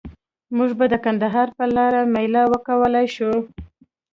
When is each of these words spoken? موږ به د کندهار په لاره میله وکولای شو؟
موږ 0.55 0.71
به 0.79 0.85
د 0.93 0.95
کندهار 1.05 1.47
په 1.57 1.65
لاره 1.75 2.01
میله 2.13 2.43
وکولای 2.51 3.07
شو؟ 3.15 3.31